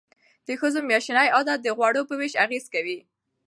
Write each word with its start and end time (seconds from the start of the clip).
د 0.47 0.49
ښځو 0.59 0.79
میاشتنی 0.89 1.27
عادت 1.35 1.59
د 1.63 1.67
غوړو 1.77 2.01
په 2.09 2.13
ویش 2.19 2.33
اغیز 2.45 2.65
کوي. 2.73 2.97